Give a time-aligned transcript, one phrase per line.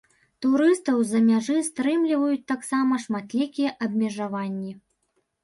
[0.45, 4.71] Турыстаў з-за мяжы стрымліваюць таксама шматлікія абмежаванні.